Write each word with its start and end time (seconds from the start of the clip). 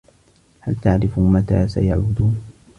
هل 0.59 0.75
تعرف 0.75 1.19
متى 1.19 1.67
سيعودون؟ 1.67 2.41